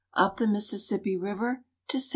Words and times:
UP 0.15 0.35
THE 0.35 0.47
MISSISSIPPI 0.47 1.15
RIVER 1.17 1.61
TO 1.87 1.99
ST. 1.99 2.09